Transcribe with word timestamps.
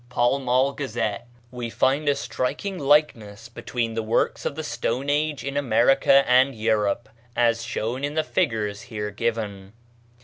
STONE 0.11 0.41
IMPLEMENTS 0.41 0.41
OF 0.41 0.45
EUROPE 0.49 0.71
AND 0.79 1.03
AMERICA 1.21 1.25
We 1.51 1.69
find 1.69 2.09
a 2.09 2.15
striking 2.15 2.79
likeness 2.79 3.49
between 3.49 3.93
the 3.93 4.01
works 4.01 4.45
of 4.47 4.55
the 4.55 4.63
Stone 4.63 5.11
Age 5.11 5.43
in 5.43 5.55
America 5.55 6.27
and 6.27 6.55
Europe, 6.55 7.07
as 7.35 7.63
shown 7.63 8.03
in 8.03 8.15
the 8.15 8.23
figures 8.23 8.81
here 8.89 9.11
given. 9.11 9.73